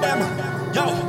[0.00, 0.74] them.
[0.74, 1.05] Yo.